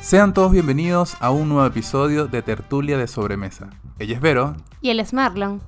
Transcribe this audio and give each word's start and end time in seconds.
Sean 0.00 0.32
todos 0.32 0.50
bienvenidos 0.50 1.14
a 1.20 1.30
un 1.30 1.50
nuevo 1.50 1.66
episodio 1.66 2.26
de 2.26 2.40
Tertulia 2.40 2.96
de 2.96 3.06
Sobremesa. 3.06 3.68
Ella 3.98 4.14
es 4.14 4.22
Vero. 4.22 4.56
Y 4.80 4.88
él 4.88 4.98
es 4.98 5.12
Marlon. 5.12 5.60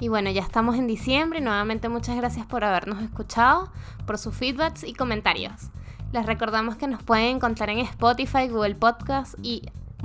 Y 0.00 0.08
bueno, 0.08 0.30
ya 0.30 0.42
estamos 0.42 0.76
en 0.76 0.88
diciembre 0.88 1.38
y 1.38 1.42
nuevamente 1.42 1.88
muchas 1.88 2.16
gracias 2.16 2.44
por 2.44 2.64
habernos 2.64 3.00
escuchado, 3.00 3.70
por 4.04 4.18
sus 4.18 4.34
feedbacks 4.34 4.82
y 4.82 4.94
comentarios. 4.94 5.70
Les 6.12 6.26
recordamos 6.26 6.76
que 6.76 6.88
nos 6.88 7.04
pueden 7.04 7.36
encontrar 7.36 7.70
en 7.70 7.78
Spotify, 7.78 8.48
Google 8.48 8.74
Podcast 8.74 9.34
y 9.42 9.62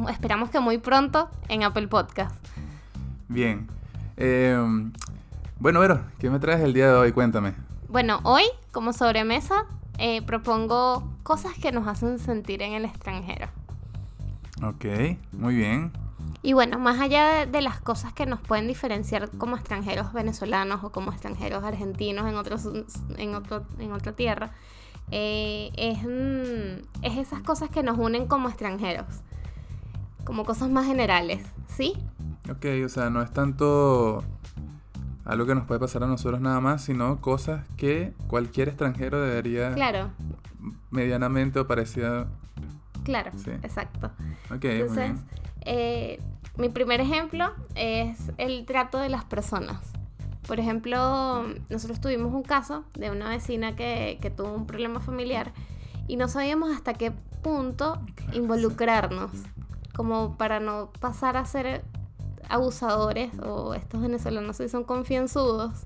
esperamos 0.08 0.52
que 0.52 0.60
muy 0.60 0.78
pronto 0.78 1.30
en 1.48 1.64
Apple 1.64 1.88
Podcast. 1.88 2.36
Bien. 3.28 3.68
Eh, 4.18 4.56
bueno, 5.60 5.80
Vero, 5.80 6.02
¿qué 6.20 6.30
me 6.30 6.38
traes 6.38 6.62
el 6.62 6.74
día 6.74 6.90
de 6.90 6.94
hoy? 6.94 7.12
Cuéntame. 7.12 7.56
Bueno, 7.90 8.20
hoy, 8.24 8.44
como 8.72 8.94
sobremesa, 8.94 9.66
eh, 9.98 10.22
propongo 10.22 11.12
cosas 11.24 11.54
que 11.60 11.72
nos 11.72 11.88
hacen 11.88 12.20
sentir 12.20 12.62
en 12.62 12.74
el 12.74 12.86
extranjero. 12.86 13.48
Ok, 14.62 14.86
muy 15.32 15.56
bien. 15.56 15.92
Y 16.42 16.54
bueno, 16.54 16.78
más 16.78 17.00
allá 17.00 17.46
de, 17.46 17.62
las 17.62 17.80
cosas 17.80 18.14
que 18.14 18.26
nos 18.26 18.40
pueden 18.42 18.68
diferenciar 18.68 19.30
como 19.38 19.56
extranjeros 19.56 20.12
venezolanos 20.14 20.84
o 20.84 20.92
como 20.92 21.12
extranjeros 21.12 21.64
argentinos 21.64 22.28
en, 22.28 22.36
otros, 22.36 22.68
en, 23.18 23.36
otro, 23.36 23.66
en 23.80 23.94
otra 23.94 24.14
tierra, 24.14 24.52
eh, 25.12 25.72
es, 25.76 26.04
mm, 26.04 27.04
es 27.04 27.18
esas 27.18 27.42
cosas 27.44 27.70
que 27.70 27.82
nos 27.82 27.98
unen 27.98 28.28
como 28.28 28.50
extranjeros, 28.50 29.06
como 30.26 30.44
cosas 30.44 30.70
más 30.70 30.86
generales, 30.86 31.42
¿sí? 31.68 31.94
Ok, 32.50 32.66
o 32.86 32.90
sea, 32.90 33.10
no 33.10 33.22
es 33.22 33.32
tanto 33.32 34.24
algo 35.26 35.46
que 35.46 35.56
nos 35.56 35.66
puede 35.66 35.80
pasar 35.80 36.04
a 36.04 36.08
nosotros 36.08 36.42
nada 36.42 36.60
más, 36.60 36.84
sino 36.84 37.22
cosas 37.22 37.66
que 37.78 38.14
cualquier 38.28 38.68
extranjero 38.68 39.22
debería 39.22 39.74
claro. 39.74 40.10
medianamente 40.92 41.60
o 41.60 41.68
parecida. 41.68 42.28
Claro, 43.04 43.32
exacto. 43.62 44.12
Entonces, 44.50 45.12
eh, 45.62 46.22
mi 46.58 46.70
primer 46.70 47.02
ejemplo 47.02 47.54
es 47.76 48.32
el 48.38 48.66
trato 48.66 49.00
de 49.00 49.10
las 49.10 49.26
personas. 49.26 49.82
Por 50.48 50.60
ejemplo, 50.60 51.46
nosotros 51.70 52.02
tuvimos 52.02 52.34
un 52.34 52.44
caso 52.44 52.84
de 52.96 53.12
una 53.12 53.30
vecina 53.30 53.76
que, 53.76 54.20
que 54.22 54.30
tuvo 54.30 54.54
un 54.54 54.68
problema 54.68 55.00
familiar 55.00 55.54
y 56.08 56.18
no 56.18 56.28
sabíamos 56.28 56.76
hasta 56.76 56.94
qué 56.94 57.12
punto 57.42 58.00
involucrarnos, 58.34 59.32
como 59.96 60.36
para 60.38 60.60
no 60.60 60.92
pasar 61.00 61.38
a 61.38 61.46
ser 61.46 61.84
abusadores 62.50 63.32
o 63.40 63.74
estos 63.74 64.02
venezolanos 64.02 64.58
si 64.58 64.68
son 64.70 64.84
confianzudos, 64.84 65.86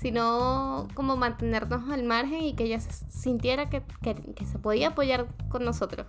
sino 0.00 0.86
como 0.94 1.16
mantenernos 1.16 1.90
al 1.90 2.04
margen 2.04 2.42
y 2.42 2.54
que 2.54 2.64
ella 2.64 2.80
sintiera 2.80 3.68
que, 3.68 3.82
que, 4.00 4.46
se 4.46 4.58
podía 4.58 4.88
apoyar 4.88 5.26
con 5.48 5.64
nosotros. 5.64 6.06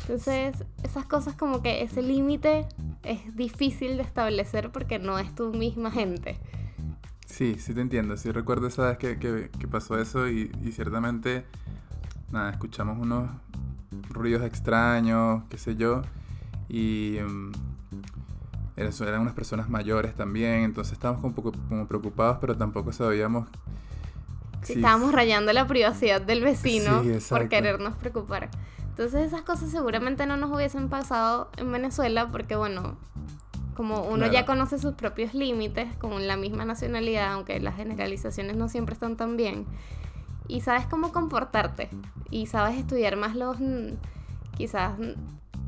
Entonces, 0.00 0.64
esas 0.82 1.04
cosas 1.04 1.36
como 1.36 1.62
que 1.62 1.82
ese 1.82 2.02
límite 2.02 2.66
es 3.02 3.36
difícil 3.36 3.98
de 3.98 4.02
establecer 4.02 4.72
porque 4.72 4.98
no 4.98 5.18
es 5.18 5.34
tu 5.34 5.52
misma 5.52 5.90
gente. 5.90 6.38
Sí, 7.26 7.56
sí 7.58 7.74
te 7.74 7.82
entiendo. 7.82 8.16
Sí 8.16 8.32
recuerdo 8.32 8.66
esa 8.66 8.88
vez 8.88 8.98
que, 8.98 9.18
que, 9.18 9.68
pasó 9.68 9.98
eso 9.98 10.28
y, 10.28 10.50
ciertamente, 10.72 11.44
nada, 12.30 12.50
escuchamos 12.50 12.98
unos 12.98 13.30
ruidos 14.08 14.42
extraños, 14.42 15.42
qué 15.50 15.58
sé 15.58 15.76
yo, 15.76 16.00
y... 16.68 17.18
Um, 17.18 17.52
eran 18.76 19.20
unas 19.20 19.34
personas 19.34 19.68
mayores 19.68 20.14
también, 20.14 20.64
entonces 20.64 20.94
estábamos 20.94 21.22
un 21.24 21.34
poco 21.34 21.52
como 21.68 21.86
preocupados, 21.86 22.38
pero 22.40 22.56
tampoco 22.56 22.92
sabíamos... 22.92 23.48
Si 24.62 24.74
estábamos 24.74 25.12
rayando 25.12 25.52
la 25.52 25.66
privacidad 25.66 26.20
del 26.20 26.42
vecino 26.42 27.02
por 27.28 27.48
querernos 27.48 27.96
preocupar. 27.96 28.48
Entonces 28.90 29.26
esas 29.26 29.42
cosas 29.42 29.70
seguramente 29.70 30.24
no 30.26 30.36
nos 30.36 30.52
hubiesen 30.52 30.88
pasado 30.88 31.50
en 31.56 31.72
Venezuela 31.72 32.30
porque 32.30 32.54
bueno, 32.54 32.96
como 33.74 34.02
uno 34.02 34.30
ya 34.30 34.44
conoce 34.44 34.78
sus 34.78 34.94
propios 34.94 35.34
límites 35.34 35.96
con 35.96 36.28
la 36.28 36.36
misma 36.36 36.64
nacionalidad, 36.64 37.32
aunque 37.32 37.58
las 37.58 37.74
generalizaciones 37.74 38.54
no 38.56 38.68
siempre 38.68 38.92
están 38.92 39.16
tan 39.16 39.36
bien, 39.36 39.66
y 40.46 40.60
sabes 40.60 40.86
cómo 40.86 41.10
comportarte 41.10 41.88
y 42.30 42.46
sabes 42.46 42.78
estudiar 42.78 43.16
más 43.16 43.34
los 43.34 43.56
quizás 44.56 44.92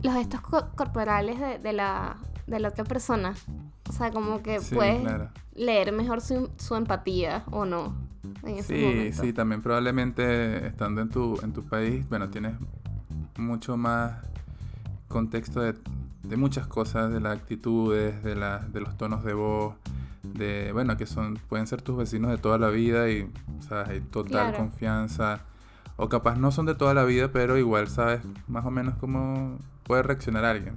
los 0.03 0.15
gestos 0.15 0.41
corporales 0.77 1.63
de 1.63 1.73
la 1.73 2.17
de 2.47 2.61
la 2.61 2.69
otra 2.69 2.85
persona. 2.85 3.35
O 3.89 3.93
sea, 3.93 4.11
como 4.11 4.43
que 4.43 4.61
puedes 4.73 5.03
leer 5.55 5.93
mejor 5.93 6.21
su, 6.21 6.51
empatía 6.75 7.45
o 7.51 7.65
no. 7.65 7.95
sí, 8.63 9.13
sí, 9.13 9.33
también 9.33 9.63
probablemente 9.63 10.67
estando 10.67 11.01
en 11.01 11.11
tu, 11.11 11.39
en 11.43 11.53
tu 11.53 11.65
país, 11.65 12.09
bueno, 12.09 12.31
tienes 12.31 12.55
mucho 13.37 13.77
más 13.77 14.19
contexto 15.09 15.61
de, 15.61 16.37
muchas 16.37 16.67
cosas, 16.67 17.13
de 17.13 17.21
las 17.21 17.37
actitudes, 17.37 18.23
de, 18.25 18.35
la, 18.35 18.59
de 18.59 18.81
los 18.81 18.97
tonos 18.97 19.25
de 19.25 19.35
voz, 19.35 19.75
de, 20.23 20.73
bueno, 20.73 20.97
que 20.97 21.07
son, 21.07 21.39
pueden 21.49 21.67
ser 21.67 21.83
tus 21.83 21.97
vecinos 21.97 22.31
de 22.31 22.39
toda 22.39 22.59
la 22.59 22.69
vida 22.69 23.09
y, 23.11 23.31
¿sabes? 23.61 23.89
Hay 23.89 24.01
total 24.01 24.55
confianza. 24.57 25.43
O 25.97 26.09
capaz 26.09 26.37
no 26.37 26.51
son 26.51 26.67
de 26.67 26.75
toda 26.75 26.93
la 26.93 27.05
vida, 27.05 27.31
pero 27.31 27.57
igual 27.57 27.87
sabes 27.87 28.23
más 28.49 28.67
o 28.67 28.71
menos 28.71 28.95
cómo 28.97 29.59
puede 29.85 30.03
reaccionar 30.03 30.45
alguien. 30.45 30.75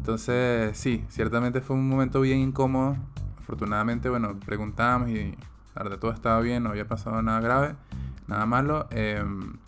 Entonces, 0.00 0.78
sí, 0.78 1.04
ciertamente 1.10 1.60
fue 1.60 1.76
un 1.76 1.86
momento 1.86 2.22
bien 2.22 2.38
incómodo. 2.38 2.96
Afortunadamente, 3.38 4.08
bueno, 4.08 4.34
preguntamos 4.46 5.10
y 5.10 5.36
la 5.74 5.82
verdad 5.82 5.98
todo 5.98 6.10
estaba 6.10 6.40
bien, 6.40 6.62
no 6.62 6.70
había 6.70 6.88
pasado 6.88 7.20
nada 7.20 7.38
grave, 7.40 7.74
nada 8.26 8.46
malo. 8.46 8.86
Em, 8.92 9.58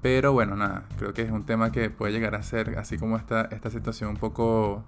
pero 0.00 0.32
bueno, 0.32 0.54
nada, 0.54 0.84
creo 0.96 1.12
que 1.12 1.22
es 1.22 1.30
un 1.32 1.44
tema 1.44 1.72
que 1.72 1.90
puede 1.90 2.12
llegar 2.12 2.36
a 2.36 2.42
ser, 2.44 2.78
así 2.78 2.98
como 2.98 3.16
esta, 3.16 3.46
esta 3.46 3.68
situación 3.68 4.10
un 4.10 4.16
poco... 4.16 4.84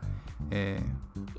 Eh, 0.52 0.80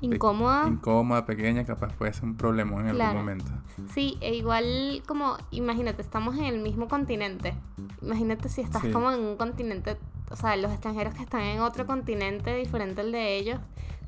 incómoda. 0.02 0.68
incómoda, 0.68 1.24
pequeña, 1.24 1.64
capaz 1.64 1.94
puede 1.94 2.12
ser 2.12 2.24
un 2.24 2.36
problema 2.36 2.78
en 2.80 2.88
algún 2.88 3.14
momento. 3.14 3.50
Sí, 3.94 4.18
e 4.20 4.34
igual 4.34 5.02
como, 5.06 5.38
imagínate, 5.52 6.02
estamos 6.02 6.36
en 6.36 6.44
el 6.44 6.60
mismo 6.60 6.86
continente. 6.86 7.54
Imagínate 8.02 8.50
si 8.50 8.60
estás 8.60 8.84
como 8.92 9.10
en 9.10 9.20
un 9.20 9.36
continente 9.36 9.96
o 10.30 10.36
sea, 10.36 10.56
los 10.56 10.72
extranjeros 10.72 11.14
que 11.14 11.22
están 11.22 11.42
en 11.42 11.60
otro 11.60 11.86
continente 11.86 12.54
diferente 12.54 13.00
al 13.00 13.12
de 13.12 13.36
ellos, 13.36 13.60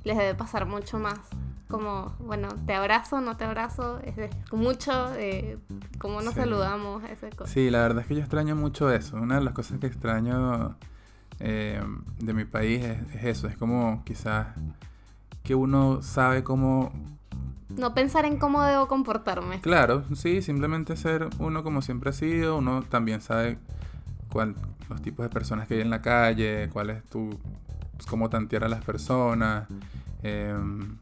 les 0.05 0.17
debe 0.17 0.35
pasar 0.35 0.67
mucho 0.67 0.99
más. 0.99 1.19
Como, 1.69 2.17
bueno, 2.19 2.49
te 2.67 2.75
abrazo, 2.75 3.21
no 3.21 3.37
te 3.37 3.45
abrazo, 3.45 4.01
es 4.01 4.17
mucho 4.51 5.11
de 5.11 5.57
cómo 5.99 6.21
nos 6.21 6.35
saludamos, 6.35 7.05
esa 7.05 7.31
cosa. 7.31 7.53
Sí, 7.53 7.71
la 7.71 7.83
verdad 7.83 8.03
es 8.03 8.09
que 8.09 8.17
yo 8.17 8.21
extraño 8.21 8.57
mucho 8.57 8.91
eso. 8.91 9.17
Una 9.17 9.37
de 9.37 9.45
las 9.45 9.55
cosas 9.55 9.79
que 9.79 9.87
extraño 9.87 10.77
eh, 11.39 11.81
de 12.19 12.35
mi 12.35 12.45
país 12.45 12.85
es, 12.85 13.25
eso, 13.25 13.47
es 13.47 13.57
como 13.57 14.03
quizás 14.05 14.49
que 15.45 15.55
uno 15.55 16.03
sabe 16.03 16.43
cómo 16.43 16.93
no 17.69 17.95
pensar 17.95 18.25
en 18.25 18.37
cómo 18.39 18.63
debo 18.63 18.89
comportarme. 18.89 19.61
Claro, 19.61 20.03
sí, 20.15 20.43
simplemente 20.43 20.97
ser 20.97 21.29
uno 21.39 21.63
como 21.63 21.83
siempre 21.83 22.11
ha 22.11 22.13
sido, 22.13 22.59
uno 22.59 22.83
también 22.83 23.21
sabe 23.21 23.59
cuál, 24.31 24.55
los 24.89 25.03
tipos 25.03 25.25
de 25.25 25.31
personas 25.31 25.67
que 25.67 25.75
hay 25.75 25.81
en 25.81 25.91
la 25.91 26.03
calle, 26.03 26.69
cuál 26.73 26.91
es 26.91 27.03
tu, 27.05 27.39
pues, 27.97 28.07
cómo 28.07 28.31
tantear 28.31 28.65
a 28.65 28.69
las 28.69 28.85
personas. 28.85 29.69
Em, 30.23 30.97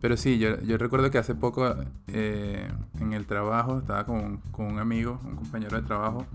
pero 0.00 0.16
sí, 0.16 0.38
yo, 0.38 0.60
yo, 0.60 0.78
recuerdo 0.78 1.10
que 1.10 1.18
hace 1.18 1.34
poco 1.34 1.74
eh, 2.06 2.68
en 3.00 3.12
el 3.12 3.26
trabajo 3.26 3.78
estaba 3.78 4.06
con, 4.06 4.38
con, 4.52 4.66
un 4.66 4.78
amigo, 4.78 5.20
un 5.24 5.36
compañero 5.36 5.80
de 5.80 5.86
trabajo, 5.86 6.26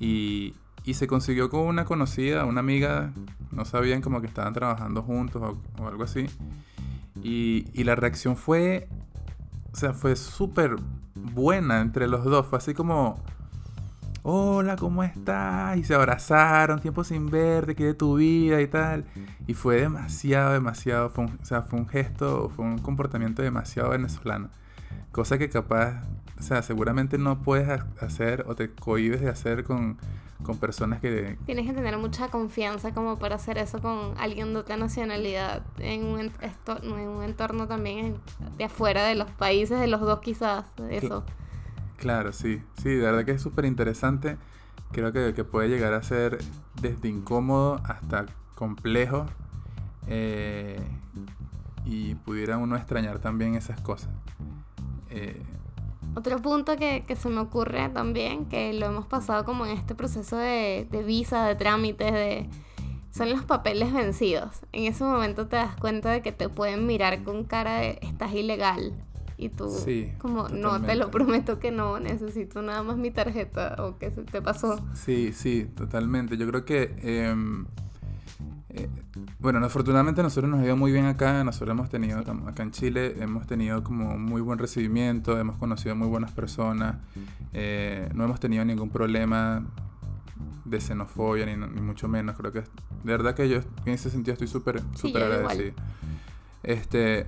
y, 0.00 0.54
y, 0.84 0.94
se 0.94 1.06
consiguió 1.06 1.48
con 1.48 1.60
una 1.60 1.84
conocida, 1.84 2.44
una 2.44 2.60
amiga, 2.60 3.12
no 3.52 3.64
sabían 3.64 4.02
como 4.02 4.20
que 4.20 4.26
estaban 4.26 4.52
trabajando 4.52 5.02
juntos 5.02 5.42
o, 5.42 5.82
o 5.82 5.88
algo 5.88 6.02
así. 6.04 6.26
Y, 7.22 7.66
y, 7.72 7.84
la 7.84 7.94
reacción 7.94 8.36
fue, 8.36 8.88
o 9.72 9.76
sea, 9.76 9.94
fue 9.94 10.16
súper 10.16 10.76
buena 11.14 11.80
entre 11.80 12.08
los 12.08 12.24
dos, 12.24 12.46
fue 12.46 12.58
así 12.58 12.74
como 12.74 13.22
hola, 14.28 14.74
¿cómo 14.74 15.04
estás? 15.04 15.76
Y 15.76 15.84
se 15.84 15.94
abrazaron, 15.94 16.80
tiempo 16.80 17.04
sin 17.04 17.26
verte, 17.26 17.76
¿qué 17.76 17.84
de 17.84 17.94
tu 17.94 18.16
vida 18.16 18.60
y 18.60 18.66
tal. 18.66 19.04
Y 19.46 19.54
fue 19.54 19.80
demasiado, 19.80 20.52
demasiado, 20.52 21.12
o 21.14 21.44
sea, 21.44 21.62
fue 21.62 21.78
un 21.78 21.86
gesto, 21.86 22.50
fue 22.56 22.64
un 22.64 22.78
comportamiento 22.78 23.42
demasiado 23.42 23.90
venezolano. 23.90 24.48
Cosa 25.12 25.38
que 25.38 25.48
capaz, 25.48 26.02
o 26.40 26.42
sea, 26.42 26.62
seguramente 26.62 27.18
no 27.18 27.40
puedes 27.42 27.68
hacer 28.00 28.44
o 28.48 28.56
te 28.56 28.68
cohibes 28.72 29.20
de 29.20 29.28
hacer 29.28 29.62
con, 29.62 29.96
con 30.42 30.58
personas 30.58 31.00
que... 31.00 31.38
Tienes 31.46 31.64
que 31.64 31.72
tener 31.72 31.96
mucha 31.96 32.26
confianza 32.26 32.92
como 32.92 33.20
para 33.20 33.36
hacer 33.36 33.58
eso 33.58 33.80
con 33.80 34.14
alguien 34.18 34.52
de 34.54 34.58
otra 34.58 34.76
nacionalidad, 34.76 35.62
en 35.78 36.04
un, 36.04 36.20
en 36.20 37.08
un 37.08 37.22
entorno 37.22 37.68
también 37.68 38.16
de 38.58 38.64
afuera 38.64 39.04
de 39.04 39.14
los 39.14 39.30
países, 39.30 39.78
de 39.78 39.86
los 39.86 40.00
dos 40.00 40.18
quizás, 40.18 40.64
eso. 40.90 41.24
Claro, 41.96 42.32
sí, 42.32 42.62
sí, 42.82 42.90
de 42.90 43.02
verdad 43.02 43.24
que 43.24 43.32
es 43.32 43.42
súper 43.42 43.64
interesante. 43.64 44.36
Creo 44.92 45.12
que, 45.12 45.32
puede 45.44 45.68
llegar 45.68 45.94
a 45.94 46.02
ser 46.02 46.38
desde 46.80 47.08
incómodo 47.08 47.80
hasta 47.84 48.26
complejo. 48.54 49.26
Eh, 50.06 50.80
y 51.84 52.14
pudiera 52.16 52.58
uno 52.58 52.76
extrañar 52.76 53.18
también 53.20 53.54
esas 53.54 53.80
cosas. 53.80 54.10
Eh, 55.10 55.42
Otro 56.14 56.40
punto 56.42 56.76
que, 56.76 57.04
se 57.16 57.28
me 57.28 57.40
ocurre 57.40 57.88
también, 57.88 58.46
que 58.46 58.72
lo 58.72 58.86
hemos 58.86 59.06
pasado 59.06 59.44
como 59.44 59.66
en 59.66 59.72
este 59.72 59.94
proceso 59.94 60.36
de, 60.36 60.86
de 60.90 61.02
visa, 61.02 61.44
de 61.46 61.54
trámites, 61.54 62.12
de 62.12 62.48
son 63.16 63.30
los 63.30 63.44
papeles 63.44 63.92
vencidos. 63.92 64.60
En 64.72 64.84
ese 64.84 65.02
momento 65.02 65.46
te 65.46 65.56
das 65.56 65.74
cuenta 65.76 66.10
de 66.10 66.20
que 66.20 66.32
te 66.32 66.50
pueden 66.50 66.86
mirar 66.86 67.22
con 67.22 67.44
cara 67.44 67.76
de 67.76 67.98
estás 68.02 68.34
ilegal. 68.34 68.92
Y 69.38 69.50
tú, 69.50 69.70
como, 70.18 70.48
no, 70.48 70.80
te 70.80 70.96
lo 70.96 71.10
prometo 71.10 71.58
que 71.58 71.70
no, 71.70 72.00
necesito 72.00 72.62
nada 72.62 72.82
más 72.82 72.96
mi 72.96 73.10
tarjeta 73.10 73.76
o 73.78 73.98
que 73.98 74.10
se 74.10 74.22
te 74.22 74.40
pasó. 74.40 74.80
Sí, 74.94 75.32
sí, 75.34 75.68
totalmente. 75.76 76.38
Yo 76.38 76.48
creo 76.48 76.64
que, 76.64 76.94
em, 77.02 77.66
eh, 78.70 78.88
bueno, 79.38 79.64
afortunadamente 79.64 80.22
nosotros 80.22 80.50
nos 80.50 80.60
ha 80.60 80.64
ido 80.64 80.76
muy 80.76 80.90
bien 80.90 81.04
acá. 81.04 81.44
Nosotros 81.44 81.70
hemos 81.70 81.90
tenido, 81.90 82.18
acá 82.18 82.62
en 82.62 82.70
Chile, 82.70 83.16
hemos 83.20 83.46
tenido 83.46 83.84
como 83.84 84.16
muy 84.16 84.40
buen 84.40 84.58
recibimiento, 84.58 85.38
hemos 85.38 85.58
conocido 85.58 85.94
muy 85.94 86.08
buenas 86.08 86.32
personas, 86.32 86.96
eh, 87.52 88.08
no 88.14 88.24
hemos 88.24 88.40
tenido 88.40 88.64
ningún 88.64 88.88
problema 88.88 89.66
de 90.64 90.80
xenofobia, 90.80 91.44
ni, 91.44 91.56
mucho 91.56 92.08
menos. 92.08 92.36
Creo 92.36 92.52
que 92.52 92.60
de 92.60 93.12
verdad 93.12 93.34
que 93.34 93.50
yo 93.50 93.58
en 93.84 93.92
ese 93.92 94.08
sentido 94.08 94.32
estoy 94.32 94.48
súper 94.48 94.82
súper 94.94 95.24
agradecido. 95.24 95.74
Este, 96.62 97.26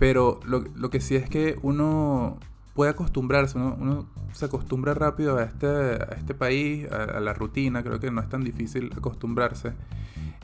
pero 0.00 0.40
lo, 0.46 0.64
lo, 0.74 0.88
que 0.88 0.98
sí 0.98 1.14
es 1.14 1.28
que 1.28 1.58
uno 1.60 2.38
puede 2.74 2.90
acostumbrarse, 2.90 3.58
uno, 3.58 3.76
uno 3.78 4.06
se 4.32 4.46
acostumbra 4.46 4.94
rápido 4.94 5.36
a 5.36 5.42
este, 5.42 5.66
a 5.66 6.14
este 6.16 6.34
país, 6.34 6.90
a, 6.90 7.20
la 7.20 7.34
rutina, 7.34 7.82
creo 7.82 8.00
que 8.00 8.10
no 8.10 8.22
es 8.22 8.28
tan 8.30 8.42
difícil 8.42 8.90
acostumbrarse. 8.96 9.74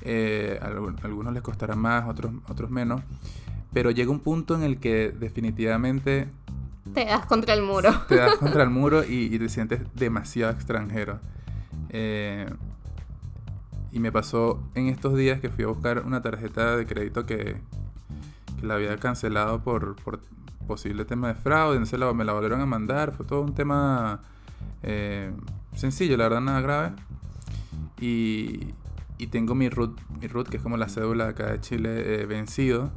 Eh, 0.02 0.60
a, 0.60 0.66
algunos 0.66 1.32
les 1.32 1.42
costará 1.42 1.74
más, 1.74 2.06
otros, 2.06 2.34
otros 2.48 2.70
menos. 2.70 3.00
Pero 3.72 3.90
llega 3.90 4.10
un 4.10 4.20
punto 4.20 4.54
en 4.54 4.62
el 4.62 4.78
que 4.78 5.08
definitivamente... 5.08 6.28
Te 6.92 7.06
das 7.06 7.24
contra 7.24 7.54
el 7.54 7.62
muro. 7.62 7.90
Te 8.08 8.16
das 8.16 8.34
contra 8.38 8.62
el 8.62 8.70
muro 8.70 9.04
y, 9.04 9.34
y 9.34 9.38
te 9.38 9.48
sientes 9.48 9.80
demasiado 9.94 10.52
extranjero. 10.52 11.18
Eh, 11.88 12.46
y 13.90 14.00
me 14.00 14.12
pasó 14.12 14.62
en 14.74 14.88
estos 14.88 15.16
días 15.16 15.40
que 15.40 15.48
fui 15.48 15.64
a 15.64 15.68
buscar 15.68 16.02
una 16.04 16.20
tarjeta 16.20 16.76
de 16.76 16.84
crédito 16.84 17.24
que, 17.24 17.56
que 18.60 18.66
la 18.66 18.74
había 18.74 18.96
cancelado 18.98 19.62
por, 19.62 19.96
por 19.96 20.20
posible 20.66 21.04
tema 21.04 21.28
de 21.28 21.34
fraude, 21.34 21.76
entonces 21.76 21.98
me 22.14 22.24
la 22.24 22.32
volvieron 22.32 22.60
a 22.60 22.66
mandar, 22.66 23.12
fue 23.12 23.24
todo 23.24 23.40
un 23.40 23.54
tema 23.54 24.20
eh, 24.82 25.32
sencillo, 25.74 26.16
la 26.16 26.24
verdad 26.24 26.40
nada 26.40 26.60
grave. 26.60 26.92
Y, 28.00 28.74
y 29.18 29.28
tengo 29.28 29.54
mi 29.54 29.68
root, 29.68 29.98
mi 30.20 30.26
root, 30.26 30.48
que 30.48 30.58
es 30.58 30.62
como 30.62 30.76
la 30.76 30.88
cédula 30.88 31.24
de 31.24 31.30
acá 31.30 31.46
de 31.52 31.60
Chile, 31.60 32.22
eh, 32.22 32.26
vencido. 32.26 32.90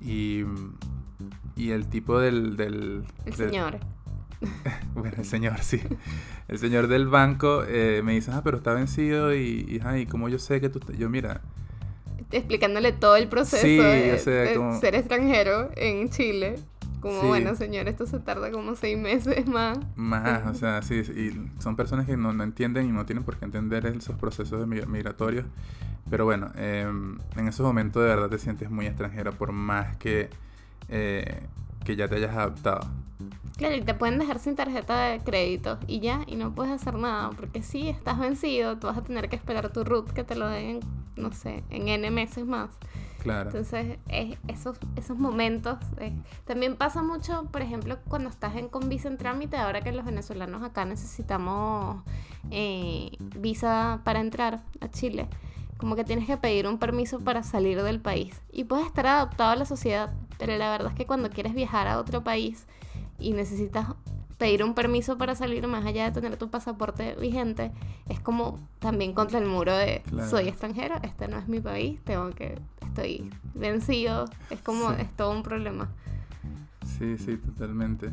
Y, 0.00 0.44
y 1.56 1.70
el 1.70 1.88
tipo 1.88 2.18
del... 2.18 2.56
del 2.56 3.04
el 3.26 3.34
señor. 3.34 3.78
bueno, 4.94 5.16
el 5.18 5.24
señor, 5.24 5.58
sí. 5.60 5.80
El 6.48 6.58
señor 6.58 6.88
del 6.88 7.08
banco 7.08 7.64
eh, 7.66 8.02
me 8.04 8.12
dice, 8.12 8.30
ah, 8.32 8.40
pero 8.42 8.58
está 8.58 8.72
vencido 8.72 9.34
y, 9.34 9.66
y, 9.68 9.80
ah, 9.84 9.94
como 10.10 10.28
yo 10.28 10.38
sé 10.38 10.60
que 10.60 10.68
tú... 10.68 10.80
Yo, 10.92 11.10
mira, 11.10 11.42
explicándole 12.32 12.92
todo 12.92 13.16
el 13.16 13.28
proceso 13.28 13.82
de, 13.82 14.18
ser 14.18 14.94
extranjero 14.94 15.70
en 15.76 16.10
Chile. 16.10 16.56
Como, 17.00 17.22
bueno, 17.22 17.54
señor, 17.54 17.88
esto 17.88 18.06
se 18.06 18.18
tarda 18.18 18.50
como 18.50 18.76
seis 18.76 18.98
meses 18.98 19.46
más. 19.46 19.78
Más, 19.96 20.46
o 20.46 20.54
sea, 20.58 20.82
sí, 20.82 20.96
y 20.96 21.60
son 21.60 21.74
personas 21.74 22.06
que 22.06 22.16
no, 22.16 22.30
entienden 22.42 22.86
y 22.86 22.92
no 22.92 23.06
tienen 23.06 23.24
por 23.24 23.36
qué 23.36 23.46
entender 23.46 23.86
esos 23.86 24.16
procesos 24.16 24.66
migratorios. 24.66 25.46
Pero 26.10 26.24
bueno, 26.24 26.50
em, 26.56 27.18
en 27.36 27.48
esos 27.48 27.64
momentos 27.64 28.02
de 28.02 28.08
verdad 28.08 28.28
te 28.28 28.38
sientes 28.38 28.70
muy 28.70 28.86
extranjero 28.86 29.32
por 29.32 29.52
más 29.52 29.96
que, 29.96 30.28
eh, 30.88 31.40
que 31.84 31.96
ya 31.96 32.08
te 32.08 32.16
hayas 32.16 32.36
adaptado. 32.36 32.86
Claro, 33.56 33.76
y 33.76 33.82
te 33.82 33.94
pueden 33.94 34.18
dejar 34.18 34.38
sin 34.38 34.56
tarjeta 34.56 35.08
de 35.08 35.20
crédito 35.20 35.78
y 35.86 36.00
ya, 36.00 36.22
y 36.26 36.36
no 36.36 36.54
puedes 36.54 36.72
hacer 36.72 36.94
nada, 36.94 37.30
porque 37.30 37.62
si 37.62 37.88
estás 37.88 38.18
vencido, 38.18 38.78
tú 38.78 38.86
vas 38.86 38.96
a 38.96 39.02
tener 39.02 39.28
que 39.28 39.36
esperar 39.36 39.70
tu 39.70 39.84
root 39.84 40.10
que 40.12 40.24
te 40.24 40.34
lo 40.34 40.48
den, 40.48 40.80
no 41.20 41.32
sé, 41.32 41.62
en 41.70 41.88
N 41.88 42.10
meses 42.10 42.44
más. 42.44 42.70
Claro. 43.22 43.50
Entonces, 43.50 43.98
esos, 44.48 44.78
esos 44.96 45.18
momentos. 45.18 45.78
también 46.46 46.76
pasa 46.76 47.02
mucho, 47.02 47.44
por 47.52 47.62
ejemplo, 47.62 47.98
cuando 48.08 48.30
estás 48.30 48.56
en, 48.56 48.68
con 48.68 48.88
visa 48.88 49.08
en 49.08 49.18
trámite, 49.18 49.56
ahora 49.56 49.82
que 49.82 49.92
los 49.92 50.04
venezolanos 50.04 50.62
acá 50.62 50.84
necesitamos 50.84 52.02
eh, 52.50 53.10
visa 53.18 54.00
para 54.04 54.20
entrar 54.20 54.62
a 54.80 54.88
Chile. 54.88 55.28
Como 55.76 55.96
que 55.96 56.04
tienes 56.04 56.26
que 56.26 56.36
pedir 56.36 56.66
un 56.66 56.78
permiso 56.78 57.20
para 57.20 57.42
salir 57.42 57.82
del 57.82 58.00
país. 58.00 58.40
Y 58.52 58.64
puedes 58.64 58.86
estar 58.86 59.06
adaptado 59.06 59.50
a 59.50 59.56
la 59.56 59.64
sociedad, 59.64 60.12
pero 60.38 60.56
la 60.56 60.70
verdad 60.70 60.92
es 60.92 60.94
que 60.94 61.06
cuando 61.06 61.30
quieres 61.30 61.54
viajar 61.54 61.88
a 61.88 61.98
otro 61.98 62.22
país 62.22 62.66
y 63.18 63.32
necesitas 63.32 63.86
pedir 64.40 64.64
un 64.64 64.74
permiso 64.74 65.18
para 65.18 65.34
salir 65.34 65.68
más 65.68 65.84
allá 65.84 66.06
de 66.06 66.18
tener 66.18 66.38
tu 66.38 66.48
pasaporte 66.48 67.14
vigente, 67.20 67.72
es 68.08 68.20
como 68.20 68.58
también 68.78 69.12
contra 69.12 69.38
el 69.38 69.44
muro 69.44 69.76
de 69.76 70.02
soy 70.30 70.48
extranjero, 70.48 70.96
este 71.02 71.28
no 71.28 71.38
es 71.38 71.46
mi 71.46 71.60
país, 71.60 72.00
tengo 72.04 72.30
que, 72.30 72.58
estoy 72.80 73.30
vencido, 73.54 74.24
es 74.48 74.58
como, 74.62 74.92
es 74.92 75.14
todo 75.14 75.32
un 75.32 75.42
problema. 75.42 75.90
Sí, 76.98 77.18
sí, 77.18 77.36
totalmente. 77.36 78.10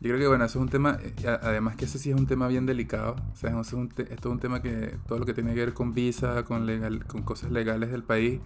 Yo 0.00 0.08
creo 0.08 0.18
que 0.18 0.28
bueno, 0.28 0.46
eso 0.46 0.58
es 0.58 0.62
un 0.62 0.70
tema, 0.70 0.98
eh, 1.02 1.38
además 1.42 1.76
que 1.76 1.84
ese 1.84 1.98
sí 1.98 2.10
es 2.10 2.16
un 2.16 2.26
tema 2.26 2.48
bien 2.48 2.64
delicado, 2.64 3.16
o 3.34 3.36
sea, 3.36 3.60
es, 3.60 3.72
un, 3.74 3.92
es 3.98 4.16
todo 4.18 4.32
un 4.32 4.40
tema 4.40 4.62
que 4.62 4.96
todo 5.06 5.18
lo 5.18 5.26
que 5.26 5.34
tiene 5.34 5.52
que 5.52 5.60
ver 5.60 5.74
con 5.74 5.92
visa, 5.92 6.42
con, 6.44 6.64
legal, 6.64 7.04
con 7.04 7.20
cosas 7.20 7.50
legales 7.50 7.90
del 7.92 8.02
país, 8.02 8.40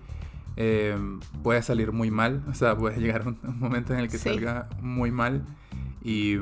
eh, 0.62 0.94
puede 1.42 1.62
salir 1.62 1.90
muy 1.90 2.10
mal, 2.10 2.42
o 2.46 2.52
sea, 2.52 2.76
puede 2.76 3.00
llegar 3.00 3.26
un, 3.26 3.38
un 3.44 3.58
momento 3.58 3.94
en 3.94 4.00
el 4.00 4.10
que 4.10 4.18
salga 4.18 4.68
muy 4.82 5.10
mal. 5.10 5.42
Y, 6.04 6.34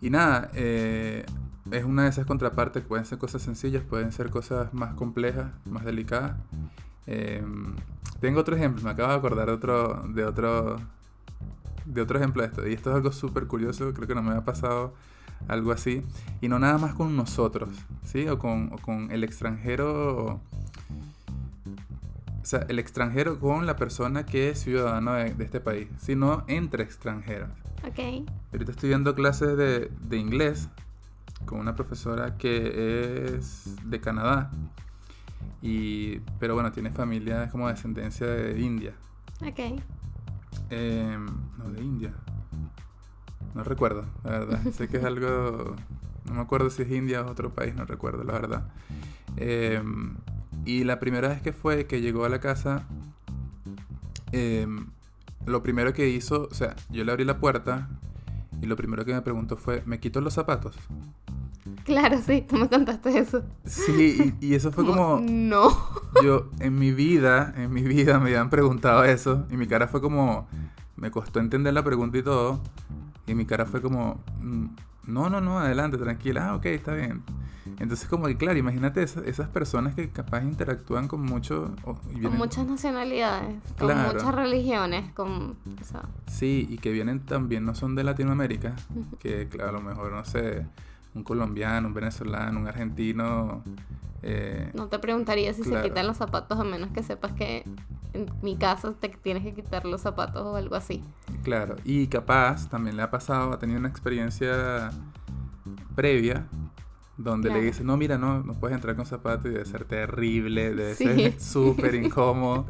y 0.00 0.08
nada, 0.08 0.50
eh, 0.54 1.26
es 1.70 1.84
una 1.84 2.04
de 2.04 2.08
esas 2.08 2.24
contrapartes 2.24 2.82
pueden 2.82 3.04
ser 3.04 3.18
cosas 3.18 3.42
sencillas, 3.42 3.82
pueden 3.82 4.12
ser 4.12 4.30
cosas 4.30 4.72
más 4.72 4.94
complejas, 4.94 5.52
más 5.66 5.84
delicadas. 5.84 6.38
Em, 7.06 7.76
tengo 8.18 8.40
otro 8.40 8.56
ejemplo, 8.56 8.82
me 8.82 8.90
acabo 8.92 9.10
de 9.10 9.18
acordar 9.18 9.48
de 9.48 9.52
otro, 9.52 10.02
de 10.08 10.24
otro, 10.24 10.76
de 11.84 12.00
otro 12.00 12.18
ejemplo 12.18 12.40
de 12.40 12.48
esto. 12.48 12.66
Y 12.66 12.72
esto 12.72 12.88
es 12.88 12.96
algo 12.96 13.12
súper 13.12 13.46
curioso, 13.46 13.92
creo 13.92 14.08
que 14.08 14.14
no 14.14 14.22
me 14.22 14.34
ha 14.34 14.42
pasado 14.42 14.94
algo 15.48 15.70
así. 15.70 16.02
Y 16.40 16.48
no 16.48 16.58
nada 16.58 16.78
más 16.78 16.94
con 16.94 17.14
nosotros, 17.14 17.68
¿sí? 18.04 18.26
O 18.26 18.38
con, 18.38 18.70
o 18.72 18.78
con 18.78 19.10
el 19.10 19.22
extranjero 19.22 20.40
o 22.46 22.48
sea, 22.48 22.64
el 22.68 22.78
extranjero 22.78 23.40
con 23.40 23.66
la 23.66 23.74
persona 23.74 24.24
que 24.24 24.50
es 24.50 24.60
ciudadano 24.60 25.14
de, 25.14 25.34
este 25.40 25.58
país, 25.58 25.88
sino 25.98 26.44
entre 26.46 26.84
extranjeros. 26.84 27.48
Ok. 27.84 28.24
Ahorita 28.52 28.70
estoy 28.70 28.90
viendo 28.90 29.16
clases 29.16 29.56
de, 29.56 29.90
de 30.00 30.16
inglés 30.16 30.68
con 31.44 31.58
una 31.58 31.74
profesora 31.74 32.36
que 32.36 33.34
es 33.34 33.74
de 33.84 34.00
Canadá. 34.00 34.52
Y, 35.60 36.20
pero 36.38 36.54
bueno, 36.54 36.70
tiene 36.70 36.92
familia 36.92 37.48
como 37.50 37.66
descendencia 37.66 38.28
de 38.28 38.60
India. 38.60 38.94
Ok. 39.44 39.82
Em, 40.70 41.26
no, 41.58 41.68
de 41.72 41.82
India. 41.82 42.14
No 43.56 43.64
recuerdo, 43.64 44.06
la 44.22 44.30
verdad. 44.30 44.60
sé 44.72 44.86
que 44.86 44.98
es 44.98 45.04
algo... 45.04 45.74
No 46.26 46.34
me 46.34 46.40
acuerdo 46.42 46.70
si 46.70 46.82
es 46.82 46.92
India 46.92 47.22
o 47.22 47.28
otro 47.28 47.52
país, 47.52 47.74
no 47.74 47.86
recuerdo, 47.86 48.22
la 48.22 48.34
verdad. 48.34 48.68
Eh, 49.36 49.82
y 50.66 50.84
la 50.84 50.98
primera 50.98 51.28
vez 51.28 51.40
que 51.40 51.52
fue, 51.52 51.86
que 51.86 52.00
llegó 52.00 52.24
a 52.24 52.28
la 52.28 52.40
casa, 52.40 52.84
em, 54.32 54.88
lo 55.46 55.62
primero 55.62 55.92
que 55.94 56.08
hizo, 56.08 56.48
o 56.50 56.54
sea, 56.54 56.74
yo 56.90 57.04
le 57.04 57.12
abrí 57.12 57.24
la 57.24 57.38
puerta 57.38 57.88
y 58.60 58.66
lo 58.66 58.76
primero 58.76 59.04
que 59.04 59.14
me 59.14 59.22
preguntó 59.22 59.56
fue, 59.56 59.82
¿me 59.86 60.00
quito 60.00 60.20
los 60.20 60.34
zapatos? 60.34 60.76
Claro, 61.84 62.18
sí, 62.20 62.44
tú 62.48 62.56
me 62.56 62.68
contaste 62.68 63.16
eso. 63.16 63.44
Sí, 63.64 64.34
y, 64.40 64.54
eso 64.54 64.72
fue 64.72 64.84
como... 64.84 65.20
No. 65.28 65.70
Yo 66.22 66.50
en 66.58 66.76
mi 66.76 66.90
vida, 66.90 67.54
en 67.56 67.72
mi 67.72 67.82
vida 67.82 68.18
me 68.18 68.30
habían 68.30 68.50
preguntado 68.50 69.04
eso 69.04 69.46
y 69.50 69.56
mi 69.56 69.66
cara 69.66 69.86
fue 69.86 70.00
como... 70.00 70.48
Me 70.96 71.10
costó 71.10 71.40
entender 71.40 71.74
la 71.74 71.84
pregunta 71.84 72.18
y 72.18 72.22
todo. 72.22 72.60
Y 73.26 73.34
mi 73.34 73.46
cara 73.46 73.66
fue 73.66 73.80
como... 73.80 74.20
Mm, 74.40 74.66
no, 75.06 75.30
no, 75.30 75.40
no, 75.40 75.60
adelante, 75.60 75.96
tranquila. 75.96 76.48
Ah, 76.48 76.56
ok, 76.56 76.66
está 76.66 76.94
bien. 76.94 77.22
Entonces, 77.78 78.08
como 78.08 78.26
que, 78.26 78.36
claro, 78.36 78.58
imagínate 78.58 79.02
esas, 79.02 79.48
personas 79.48 79.94
que 79.94 80.08
capaz 80.10 80.42
interactúan 80.42 81.08
con 81.08 81.22
mucho... 81.22 81.74
con 81.84 82.36
muchas 82.36 82.66
nacionalidades, 82.66 83.54
con 83.78 83.96
muchas 84.02 84.34
religiones, 84.34 85.12
con... 85.12 85.56
Sí, 86.26 86.66
y 86.70 86.78
que 86.78 86.90
vienen 86.90 87.20
también, 87.20 87.64
no 87.64 87.74
son 87.74 87.94
de 87.94 88.04
Latinoamérica, 88.04 88.74
que, 89.18 89.48
claro, 89.48 89.70
a 89.70 89.72
lo 89.72 89.80
mejor, 89.82 90.12
no 90.12 90.24
sé, 90.24 90.66
un 91.14 91.22
colombiano, 91.22 91.88
un 91.88 91.94
venezolano, 91.94 92.60
un 92.60 92.66
argentino... 92.66 93.62
Eh, 94.22 94.70
no 94.74 94.88
te 94.88 94.98
preguntaría 94.98 95.52
si 95.52 95.62
se 95.62 95.82
quitan 95.82 96.06
los 96.06 96.16
zapatos 96.16 96.58
a 96.58 96.64
menos 96.64 96.90
que 96.90 97.02
sepas 97.02 97.32
que 97.32 97.64
en 98.12 98.30
mi 98.42 98.56
caso 98.56 98.92
te 98.94 99.08
tienes 99.08 99.44
que 99.44 99.54
quitar 99.54 99.84
los 99.84 100.00
zapatos 100.00 100.42
o 100.42 100.56
algo 100.56 100.74
así. 100.74 101.04
Claro, 101.44 101.76
y 101.84 102.06
capaz 102.08 102.68
también 102.68 102.96
le 102.96 103.02
ha 103.02 103.10
pasado, 103.10 103.52
ha 103.52 103.58
tenido 103.58 103.78
una 103.78 103.88
experiencia 103.88 104.90
previa 105.94 106.46
donde 107.16 107.50
le 107.50 107.62
dice, 107.62 107.82
no, 107.82 107.96
mira, 107.96 108.18
no, 108.18 108.42
no 108.42 108.54
puedes 108.54 108.74
entrar 108.74 108.94
con 108.94 109.06
zapatos 109.06 109.46
y 109.46 109.50
debe 109.50 109.64
ser 109.64 109.84
terrible, 109.84 110.74
debe 110.74 110.94
ser 110.94 111.40
súper 111.40 111.94
incómodo 111.94 112.66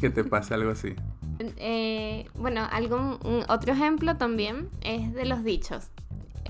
que 0.00 0.10
te 0.10 0.24
pase 0.24 0.54
algo 0.54 0.70
así. 0.70 0.94
Eh, 1.38 2.28
bueno, 2.34 2.66
algún, 2.70 3.18
otro 3.48 3.72
ejemplo 3.72 4.16
también 4.16 4.68
es 4.80 5.12
de 5.14 5.24
los 5.24 5.44
dichos. 5.44 5.90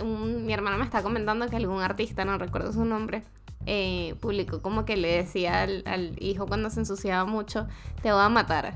mi 0.02 0.52
hermana 0.52 0.78
me 0.78 0.84
está 0.84 1.02
comentando 1.02 1.48
que 1.48 1.56
algún 1.56 1.82
artista, 1.82 2.24
no 2.24 2.38
recuerdo 2.38 2.72
su 2.72 2.84
nombre, 2.84 3.22
eh, 3.66 4.14
publicó 4.20 4.62
como 4.62 4.84
que 4.84 4.96
le 4.96 5.08
decía 5.08 5.62
al, 5.62 5.82
al 5.86 6.14
hijo 6.22 6.46
cuando 6.46 6.70
se 6.70 6.80
ensuciaba 6.80 7.24
mucho, 7.24 7.66
te 8.02 8.12
voy 8.12 8.22
a 8.22 8.28
matar. 8.28 8.74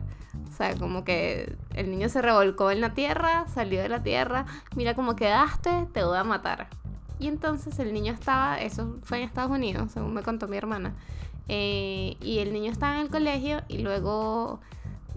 O 0.49 0.53
sea, 0.53 0.77
como 0.77 1.05
que 1.05 1.57
el 1.75 1.91
niño 1.91 2.09
se 2.09 2.21
revolcó 2.21 2.71
en 2.71 2.81
la 2.81 2.93
tierra, 2.93 3.47
salió 3.49 3.81
de 3.81 3.89
la 3.89 4.03
tierra, 4.03 4.47
mira 4.77 4.95
cómo 4.95 5.17
quedaste, 5.17 5.89
te 5.93 6.05
voy 6.05 6.19
a 6.19 6.25
matar. 6.25 6.69
Y 7.21 7.29
entonces 7.29 7.79
el 7.79 7.93
niño 7.93 8.13
estaba, 8.13 8.59
eso 8.59 8.97
fue 9.03 9.19
en 9.19 9.25
Estados 9.25 9.51
Unidos, 9.51 9.93
según 9.93 10.15
me 10.15 10.23
contó 10.23 10.49
mi 10.49 10.57
hermana, 10.57 10.95
eh, 11.49 12.17
y 12.21 12.39
el 12.39 12.53
niño 12.53 12.73
estaba 12.73 12.95
en 12.95 13.03
el 13.03 13.09
colegio 13.11 13.61
y 13.69 13.79
luego 13.79 14.61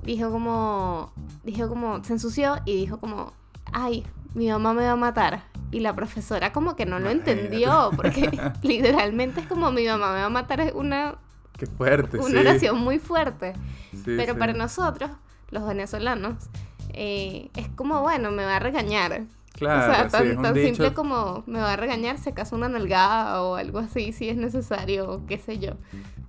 dijo 0.03 0.29
como, 0.29 1.13
dijo 1.43 1.69
como, 1.69 2.03
se 2.03 2.13
ensució 2.13 2.57
y 2.65 2.75
dijo 2.75 2.99
como, 2.99 3.31
ay, 3.71 4.05
mi 4.33 4.49
mamá 4.49 4.73
me 4.73 4.83
va 4.83 4.91
a 4.91 4.95
matar. 4.97 5.43
Y 5.71 5.79
la 5.79 5.95
profesora 5.95 6.51
como 6.51 6.75
que 6.75 6.85
no 6.85 6.99
lo 6.99 7.09
entendió, 7.09 7.91
porque 7.95 8.29
literalmente 8.61 9.41
es 9.41 9.47
como 9.47 9.71
mi 9.71 9.87
mamá 9.87 10.11
me 10.11 10.19
va 10.19 10.25
a 10.25 10.29
matar, 10.29 10.59
es 10.59 10.73
una, 10.73 11.15
Qué 11.57 11.67
fuerte, 11.67 12.17
una 12.17 12.27
sí. 12.29 12.37
oración 12.37 12.79
muy 12.79 12.99
fuerte. 12.99 13.53
Sí, 13.91 14.03
Pero 14.05 14.33
sí. 14.33 14.39
para 14.39 14.53
nosotros, 14.53 15.09
los 15.51 15.65
venezolanos, 15.65 16.35
eh, 16.89 17.49
es 17.55 17.69
como, 17.69 18.01
bueno, 18.01 18.31
me 18.31 18.43
va 18.43 18.57
a 18.57 18.59
regañar. 18.59 19.23
Claro, 19.53 19.91
o 19.91 19.95
sea, 19.95 20.05
sí, 20.05 20.11
tan, 20.11 20.27
es 20.31 20.37
un 20.37 20.43
tan 20.43 20.53
dicho- 20.55 20.67
simple 20.67 20.93
como 20.93 21.43
me 21.45 21.59
va 21.59 21.73
a 21.73 21.75
regañar, 21.75 22.17
se 22.17 22.33
casa 22.33 22.55
una 22.55 22.69
nalgada 22.69 23.43
o 23.43 23.55
algo 23.55 23.79
así, 23.79 24.11
si 24.11 24.27
es 24.29 24.35
necesario, 24.35 25.09
o 25.09 25.25
qué 25.25 25.37
sé 25.37 25.59
yo. 25.59 25.73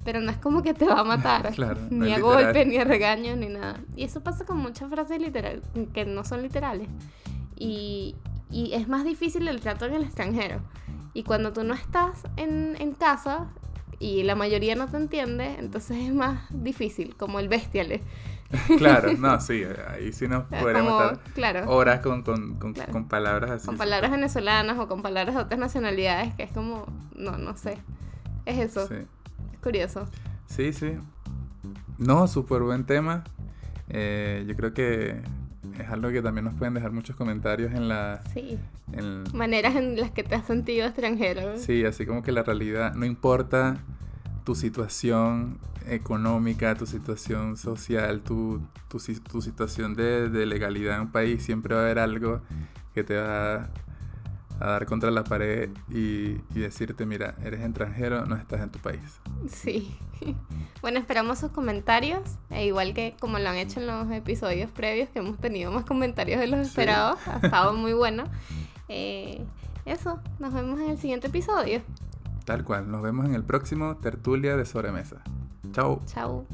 Pero 0.04 0.21
no 0.21 0.31
es 0.31 0.37
como 0.37 0.62
que 0.62 0.75
te 0.75 0.87
va 0.87 1.00
a 1.00 1.04
matar, 1.04 1.52
Claro, 1.54 1.81
no 1.90 2.04
ni 2.04 2.12
es 2.12 2.16
a 2.16 2.19
literal. 2.19 2.45
golpe, 2.45 2.66
ni 2.66 2.76
a 2.76 2.85
regaño, 2.85 3.35
ni 3.37 3.49
nada. 3.49 3.81
Y 3.97 4.04
eso 4.04 4.23
pasa 4.23 4.45
con 4.45 4.59
muchas 4.59 4.90
frases 4.90 5.21
literales, 5.21 5.62
que 5.95 6.04
no 6.04 6.23
son 6.25 6.43
literales. 6.43 6.88
Y, 7.57 8.16
y 8.50 8.75
es 8.75 8.88
más 8.88 9.04
difícil 9.04 9.49
el 9.49 9.61
trato 9.61 9.87
en 9.87 9.95
el 9.95 10.02
extranjero. 10.04 10.61
Y 11.14 11.23
cuando 11.23 11.52
tú 11.52 11.64
no 11.64 11.75
estás 11.75 12.23
en, 12.37 12.76
en 12.78 12.93
casa 12.93 13.47
y 14.00 14.25
la 14.25 14.35
mayoría 14.35 14.75
no 14.75 14.88
te 14.88 14.97
entiende, 14.97 15.57
entonces 15.59 15.97
es 15.99 16.12
más 16.12 16.40
difícil, 16.50 17.16
como 17.16 17.38
el 17.40 17.49
bestiale. 17.49 18.02
Claro, 18.79 19.13
no, 19.19 19.41
sí, 19.41 19.63
ahí 19.91 20.13
sí 20.13 20.29
nos 20.29 20.45
podríamos 20.45 20.93
como, 20.93 21.03
estar 21.13 21.33
claro. 21.35 21.71
horas 21.71 22.01
con, 22.01 22.23
con, 22.23 22.55
con, 22.57 22.73
Claro. 22.75 22.93
con 22.93 23.09
palabras 23.09 23.51
así. 23.51 23.67
con 23.67 23.77
palabras 23.77 24.11
venezolanas 24.11 24.79
o 24.79 24.87
con 24.89 25.03
palabras 25.03 25.35
de 25.35 25.41
otras 25.41 25.59
nacionalidades, 25.59 26.35
que 26.35 26.45
es 26.45 26.53
como, 26.53 26.87
no, 27.17 27.37
no 27.39 27.57
sé. 27.57 27.79
Es 28.47 28.59
eso, 28.59 28.87
Sí, 28.87 28.95
es 29.53 29.59
curioso. 29.61 30.07
sí. 30.47 30.73
sí. 30.73 30.93
No, 31.99 32.27
súper 32.29 32.63
buen 32.63 32.85
tema. 32.85 33.25
Eh, 33.89 34.45
yo 34.49 34.57
creo 34.57 34.75
que 34.75 35.21
es 35.79 35.89
algo 35.91 36.11
que 36.11 36.21
también 36.23 36.45
nos 36.45 36.55
pueden 36.55 36.75
dejar 36.75 36.91
muchos 36.93 37.17
comentarios 37.17 37.73
en 37.73 37.89
la... 37.89 38.21
Sí, 38.33 38.59
en- 38.93 39.25
maneras 39.33 39.77
en 39.77 39.99
las 39.99 40.11
que 40.11 40.23
te 40.25 40.35
has 40.35 40.45
sentido 40.47 40.87
extranjero. 40.87 41.57
Sí, 41.57 41.85
así 41.85 42.05
como 42.05 42.23
que 42.23 42.33
la 42.33 42.43
realidad, 42.43 42.95
no 42.95 43.07
importa 43.07 43.79
tu 44.45 44.55
situación 44.55 45.59
económica, 45.89 46.75
tu 46.75 46.87
situación 46.87 47.57
social, 47.57 48.21
tu, 48.21 48.61
tu, 48.89 48.99
si- 48.99 49.21
tu 49.21 49.41
situación 49.43 49.95
de, 49.95 50.29
de 50.29 50.47
legalidad 50.47 50.97
en 50.97 51.03
un 51.03 51.13
país, 51.13 51.43
siempre 51.43 51.75
va 51.75 51.81
a 51.81 51.85
haber 51.85 51.99
algo 51.99 52.41
que 52.95 53.03
te 53.05 53.17
va 53.17 53.71
a 54.61 54.67
dar 54.67 54.87
contra 54.87 55.11
la 55.11 55.25
pared 55.25 55.71
y, 55.91 56.37
y 56.55 56.61
decirte, 56.61 57.07
mira, 57.07 57.35
eres 57.43 57.61
extranjero, 57.63 58.25
no 58.27 58.37
estás 58.37 58.61
en 58.61 58.71
tu 58.71 58.79
país. 58.79 59.01
Sí. 59.49 59.97
Bueno, 60.81 60.99
esperamos 60.99 61.39
sus 61.39 61.51
comentarios, 61.51 62.21
e 62.51 62.67
igual 62.67 62.93
que 62.93 63.17
como 63.19 63.39
lo 63.39 63.49
han 63.49 63.57
hecho 63.57 63.81
en 63.81 63.87
los 63.87 64.11
episodios 64.13 64.71
previos, 64.71 65.09
que 65.09 65.19
hemos 65.21 65.39
tenido 65.39 65.73
más 65.73 65.87
comentarios 65.87 66.39
de 66.41 66.47
los 66.47 66.61
Sí. 66.61 66.67
esperados, 66.67 67.19
ha 67.27 67.39
estado 67.39 67.73
muy 67.75 67.95
bueno. 67.95 68.25
Eh, 68.89 69.43
eso, 69.87 70.21
nos 70.39 70.53
vemos 70.53 70.79
en 70.81 70.91
el 70.91 70.99
siguiente 70.99 71.29
episodio. 71.29 71.81
Tal 72.45 72.65
cual, 72.65 72.91
nos 72.91 73.03
vemos 73.03 73.27
en 73.27 73.35
el 73.35 73.43
próximo 73.43 73.97
Tertulia 73.97 74.57
de 74.57 74.67
Sobremesa. 74.67 75.23
Chao. 75.73 76.03
Chao. 76.07 76.47